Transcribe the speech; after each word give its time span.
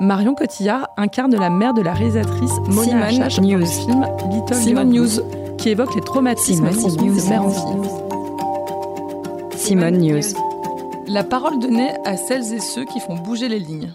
Marion 0.00 0.34
Cotillard 0.34 0.88
incarne 0.96 1.36
la 1.36 1.50
mère 1.50 1.74
de 1.74 1.82
la 1.82 1.92
réalisatrice 1.92 2.52
Mona 2.68 3.04
Achache 3.04 3.36
dans 3.36 3.58
le 3.58 3.66
film 3.66 4.06
Little 4.30 4.54
Simone 4.54 4.92
Girl 4.94 5.04
News. 5.04 5.20
Blue, 5.20 5.56
qui 5.58 5.68
évoque 5.68 5.94
les 5.94 6.00
traumatismes 6.00 6.70
Simone 6.72 6.74
transmis 6.78 7.10
News. 7.10 7.20
de 7.20 7.28
mère 7.28 7.42
en 7.42 7.50
fille. 7.50 7.90
Simone 9.58 9.98
News. 9.98 10.22
La 11.06 11.22
parole 11.22 11.58
donnée 11.58 11.92
à 12.06 12.16
celles 12.16 12.50
et 12.54 12.60
ceux 12.60 12.86
qui 12.86 12.98
font 12.98 13.16
bouger 13.16 13.48
les 13.48 13.58
lignes. 13.58 13.92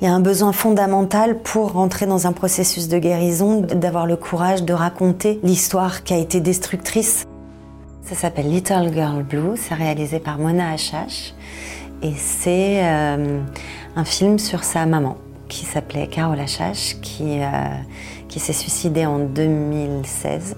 Il 0.00 0.04
y 0.04 0.06
a 0.06 0.14
un 0.14 0.20
besoin 0.20 0.52
fondamental 0.52 1.38
pour 1.40 1.72
rentrer 1.72 2.06
dans 2.06 2.28
un 2.28 2.32
processus 2.32 2.86
de 2.86 2.98
guérison, 2.98 3.62
d'avoir 3.62 4.06
le 4.06 4.14
courage 4.14 4.62
de 4.62 4.74
raconter 4.74 5.40
l'histoire 5.42 6.04
qui 6.04 6.14
a 6.14 6.18
été 6.18 6.38
destructrice. 6.40 7.26
Ça 8.02 8.14
s'appelle 8.14 8.48
Little 8.48 8.92
Girl 8.92 9.24
Blue, 9.24 9.56
c'est 9.56 9.74
réalisé 9.74 10.20
par 10.20 10.38
Mona 10.38 10.70
Achache 10.70 11.34
et 12.02 12.12
c'est 12.14 12.84
euh, 12.84 13.40
un 13.96 14.04
film 14.04 14.38
sur 14.38 14.64
sa 14.64 14.86
maman 14.86 15.16
qui 15.48 15.64
s'appelait 15.64 16.08
Carole 16.08 16.40
Achache 16.40 16.96
qui, 17.00 17.40
euh, 17.40 17.46
qui 18.28 18.40
s'est 18.40 18.52
suicidée 18.52 19.06
en 19.06 19.18
2016. 19.18 20.56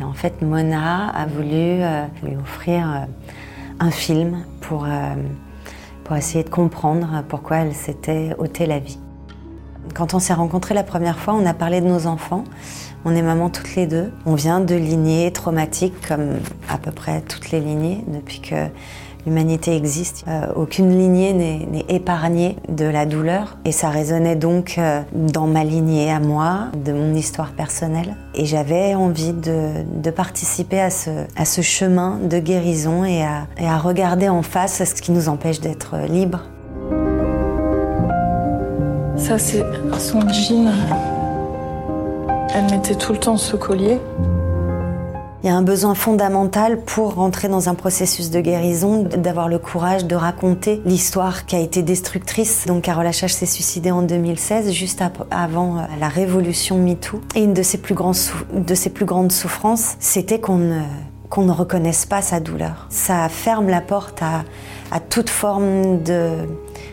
Et 0.00 0.04
en 0.04 0.12
fait, 0.12 0.42
Mona 0.42 1.08
a 1.10 1.26
voulu 1.26 1.52
euh, 1.52 2.04
lui 2.22 2.36
offrir 2.36 3.06
un 3.78 3.90
film 3.90 4.44
pour, 4.60 4.86
pour 6.04 6.16
essayer 6.16 6.44
de 6.44 6.50
comprendre 6.50 7.24
pourquoi 7.28 7.58
elle 7.58 7.74
s'était 7.74 8.34
ôté 8.38 8.66
la 8.66 8.78
vie. 8.78 8.98
Quand 9.94 10.14
on 10.14 10.18
s'est 10.18 10.34
rencontrés 10.34 10.74
la 10.74 10.84
première 10.84 11.18
fois, 11.18 11.34
on 11.34 11.44
a 11.44 11.54
parlé 11.54 11.80
de 11.80 11.86
nos 11.86 12.06
enfants. 12.06 12.44
On 13.04 13.14
est 13.14 13.22
maman 13.22 13.50
toutes 13.50 13.74
les 13.74 13.86
deux. 13.86 14.12
On 14.24 14.34
vient 14.34 14.60
de 14.60 14.74
lignées 14.74 15.32
traumatiques 15.32 15.94
comme 16.06 16.38
à 16.68 16.78
peu 16.78 16.92
près 16.92 17.20
toutes 17.22 17.50
les 17.50 17.60
lignées 17.60 18.04
depuis 18.06 18.40
que 18.40 18.68
l'humanité 19.26 19.76
existe. 19.76 20.24
Euh, 20.28 20.46
aucune 20.54 20.96
lignée 20.96 21.32
n'est 21.32 21.84
épargnée 21.88 22.56
de 22.68 22.84
la 22.84 23.06
douleur 23.06 23.56
et 23.64 23.72
ça 23.72 23.88
résonnait 23.88 24.36
donc 24.36 24.76
euh, 24.78 25.02
dans 25.12 25.46
ma 25.46 25.64
lignée 25.64 26.10
à 26.10 26.20
moi, 26.20 26.68
de 26.84 26.92
mon 26.92 27.14
histoire 27.14 27.52
personnelle. 27.52 28.16
Et 28.34 28.46
j'avais 28.46 28.94
envie 28.94 29.32
de, 29.32 30.10
participer 30.10 30.80
à 30.80 30.90
ce, 30.90 31.10
à 31.36 31.44
ce 31.44 31.62
chemin 31.62 32.18
de 32.22 32.38
guérison 32.38 33.04
et 33.04 33.22
à, 33.22 33.46
et 33.58 33.66
à 33.66 33.78
regarder 33.78 34.28
en 34.28 34.42
face 34.42 34.82
ce 34.84 35.00
qui 35.00 35.12
nous 35.12 35.28
empêche 35.28 35.60
d'être 35.60 35.96
libres. 36.08 36.42
Ça, 39.16 39.38
c'est 39.38 39.64
son 39.98 40.20
jean. 40.28 40.72
Elle 42.54 42.64
mettait 42.70 42.96
tout 42.96 43.12
le 43.12 43.18
temps 43.18 43.36
ce 43.36 43.56
collier. 43.56 43.98
Il 45.42 45.48
y 45.48 45.50
a 45.50 45.56
un 45.56 45.62
besoin 45.62 45.96
fondamental 45.96 46.78
pour 46.80 47.14
rentrer 47.14 47.48
dans 47.48 47.68
un 47.68 47.74
processus 47.74 48.30
de 48.30 48.40
guérison, 48.40 49.02
d'avoir 49.02 49.48
le 49.48 49.58
courage 49.58 50.04
de 50.04 50.14
raconter 50.14 50.80
l'histoire 50.84 51.46
qui 51.46 51.56
a 51.56 51.58
été 51.58 51.82
destructrice. 51.82 52.66
Donc 52.66 52.84
Carole 52.84 53.08
Achache 53.08 53.32
s'est 53.32 53.46
suicidée 53.46 53.90
en 53.90 54.02
2016, 54.02 54.70
juste 54.70 55.02
avant 55.32 55.78
euh, 55.78 55.82
la 55.98 56.06
révolution 56.06 56.78
MeToo. 56.78 57.20
Et 57.34 57.42
une 57.42 57.54
de 57.54 57.62
ses 57.62 57.78
plus, 57.78 57.94
grandes 57.96 59.32
souffrances, 59.32 59.96
c'était 59.98 60.38
qu'on 60.38 60.58
ne, 60.58 61.52
reconnaisse 61.52 62.06
pas 62.06 62.22
sa 62.22 62.38
douleur. 62.38 62.86
Ça 62.88 63.28
ferme 63.28 63.68
la 63.68 63.80
porte 63.80 64.22
à 64.22 65.00
toute 65.00 65.28
forme 65.28 66.04
de, 66.04 66.36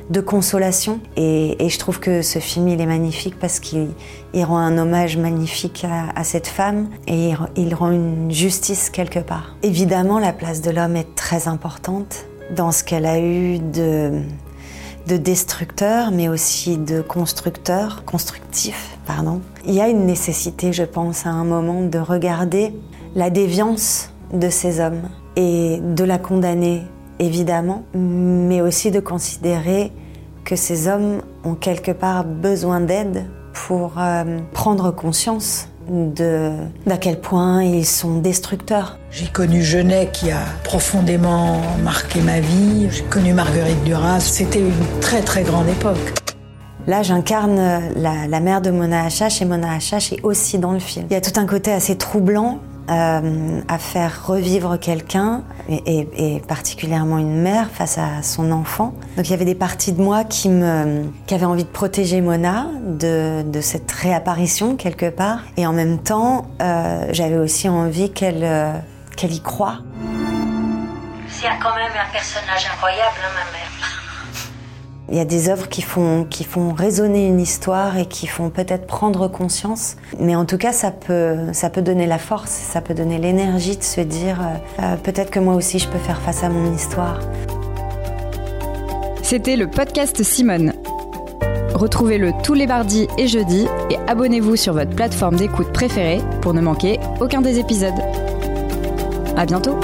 de 0.09 0.21
consolation. 0.21 0.99
Et, 1.17 1.55
je 1.69 1.79
trouve 1.79 1.99
que 1.99 2.21
ce 2.21 2.39
film, 2.39 2.67
il 2.67 2.81
est 2.81 2.85
magnifique 2.85 3.37
parce 3.39 3.59
qu'il 3.59 3.89
il 4.33 4.43
rend 4.43 4.57
un 4.57 4.77
hommage 4.77 5.17
magnifique 5.17 5.85
à, 6.15 6.23
cette 6.23 6.47
femme 6.47 6.89
et 7.07 7.29
il, 7.29 7.37
il 7.55 7.75
rend 7.75 7.91
une 7.91 8.31
justice 8.31 8.89
quelque 8.89 9.19
part. 9.19 9.55
Évidemment, 9.63 10.19
la 10.19 10.33
place 10.33 10.61
de 10.61 10.71
l'homme 10.71 10.95
est 10.95 11.15
très 11.15 11.47
importante 11.47 12.25
dans 12.55 12.71
ce 12.71 12.83
qu'elle 12.83 13.05
a 13.05 13.19
eu 13.19 13.59
de, 13.59 14.21
de 15.07 15.17
destructeur, 15.17 16.11
mais 16.11 16.29
aussi 16.29 16.77
de 16.77 17.01
constructeur, 17.01 18.03
constructif, 18.05 18.97
pardon. 19.05 19.41
Il 19.65 19.73
y 19.73 19.81
a 19.81 19.87
une 19.87 20.05
nécessité, 20.05 20.71
je 20.71 20.83
pense, 20.83 21.25
à 21.25 21.29
un 21.29 21.43
moment 21.43 21.81
de 21.81 21.97
regarder 21.99 22.73
la 23.15 23.29
déviance 23.29 24.11
de 24.33 24.49
ces 24.49 24.79
hommes 24.79 25.09
et 25.35 25.79
de 25.81 26.03
la 26.03 26.19
condamner, 26.19 26.83
évidemment, 27.19 27.83
mais 27.93 28.61
aussi 28.61 28.91
de 28.91 28.99
considérer 28.99 29.91
que 30.45 30.55
ces 30.55 30.87
hommes 30.87 31.21
ont 31.43 31.55
quelque 31.55 31.91
part 31.91 32.23
besoin 32.23 32.81
d'aide 32.81 33.25
pour 33.53 33.93
euh, 33.97 34.39
prendre 34.53 34.91
conscience 34.91 35.67
de 35.89 36.51
d'à 36.85 36.97
quel 36.97 37.19
point 37.19 37.63
ils 37.63 37.85
sont 37.85 38.19
destructeurs. 38.19 38.97
J'ai 39.11 39.27
connu 39.27 39.61
Genet 39.61 40.09
qui 40.13 40.31
a 40.31 40.41
profondément 40.63 41.61
marqué 41.83 42.21
ma 42.21 42.39
vie. 42.39 42.87
J'ai 42.91 43.03
connu 43.03 43.33
Marguerite 43.33 43.83
Duras. 43.83 44.19
C'était 44.19 44.59
une 44.59 44.99
très 45.01 45.21
très 45.21 45.43
grande 45.43 45.67
époque. 45.67 46.13
Là, 46.87 47.03
j'incarne 47.03 47.57
la, 47.97 48.27
la 48.27 48.39
mère 48.39 48.61
de 48.61 48.71
Mona 48.71 49.03
Achache 49.03 49.41
et 49.41 49.45
Mona 49.45 49.73
Achache 49.73 50.13
est 50.13 50.23
aussi 50.23 50.57
dans 50.57 50.71
le 50.71 50.79
film. 50.79 51.05
Il 51.09 51.13
y 51.13 51.17
a 51.17 51.21
tout 51.21 51.39
un 51.39 51.45
côté 51.45 51.71
assez 51.71 51.97
troublant 51.97 52.59
euh, 52.89 53.61
à 53.67 53.77
faire 53.77 54.25
revivre 54.25 54.79
quelqu'un 54.79 55.43
et, 55.69 56.07
et- 56.35 56.39
particulièrement 56.41 57.17
une 57.17 57.41
mère 57.41 57.69
face 57.71 57.97
à 57.97 58.23
son 58.23 58.51
enfant. 58.51 58.93
Donc 59.17 59.27
il 59.27 59.31
y 59.31 59.33
avait 59.33 59.45
des 59.45 59.55
parties 59.55 59.91
de 59.93 60.01
moi 60.01 60.23
qui, 60.23 60.49
me, 60.49 61.03
qui 61.27 61.35
avaient 61.35 61.45
envie 61.45 61.63
de 61.63 61.69
protéger 61.69 62.21
Mona 62.21 62.67
de, 62.83 63.43
de 63.43 63.61
cette 63.61 63.91
réapparition 63.91 64.75
quelque 64.75 65.09
part. 65.09 65.39
Et 65.57 65.67
en 65.67 65.73
même 65.73 65.99
temps, 65.99 66.47
euh, 66.61 67.07
j'avais 67.11 67.37
aussi 67.37 67.69
envie 67.69 68.11
qu'elle 68.11 68.43
euh, 68.43 68.73
qu'elle 69.15 69.33
y 69.33 69.41
croie. 69.41 69.79
C'est 71.27 71.47
quand 71.61 71.75
même 71.75 71.91
un 71.93 72.11
personnage 72.11 72.67
incroyable, 72.73 73.17
hein, 73.23 73.31
ma 73.35 73.51
mère. 73.57 73.98
Il 75.11 75.17
y 75.17 75.19
a 75.19 75.25
des 75.25 75.49
œuvres 75.49 75.67
qui 75.69 75.81
font, 75.81 76.25
qui 76.29 76.45
résonner 76.77 77.27
une 77.27 77.39
histoire 77.39 77.97
et 77.97 78.05
qui 78.05 78.27
font 78.27 78.51
peut-être 78.51 78.85
prendre 78.85 79.27
conscience. 79.27 79.95
Mais 80.19 80.35
en 80.35 80.45
tout 80.45 80.57
cas, 80.57 80.71
ça 80.71 80.91
peut, 80.91 81.51
ça 81.51 81.71
peut 81.71 81.81
donner 81.81 82.05
la 82.05 82.19
force, 82.19 82.51
ça 82.51 82.81
peut 82.81 82.93
donner 82.93 83.17
l'énergie 83.17 83.75
de 83.75 83.83
se 83.83 84.01
dire 84.01 84.39
euh, 84.39 84.83
euh, 84.83 84.95
peut-être 84.97 85.31
que 85.31 85.39
moi 85.39 85.55
aussi 85.55 85.79
je 85.79 85.87
peux 85.87 85.97
faire 85.97 86.21
face 86.21 86.43
à 86.43 86.49
mon 86.49 86.73
histoire. 86.73 87.19
C'était 89.23 89.55
le 89.55 89.67
podcast 89.67 90.21
Simone. 90.21 90.73
Retrouvez-le 91.73 92.31
tous 92.43 92.53
les 92.53 92.67
mardis 92.67 93.07
et 93.17 93.27
jeudis 93.27 93.67
et 93.89 93.97
abonnez-vous 94.07 94.55
sur 94.57 94.73
votre 94.73 94.95
plateforme 94.95 95.37
d'écoute 95.37 95.71
préférée 95.71 96.21
pour 96.41 96.53
ne 96.53 96.61
manquer 96.61 96.99
aucun 97.19 97.41
des 97.41 97.57
épisodes. 97.57 97.99
À 99.37 99.45
bientôt! 99.45 99.79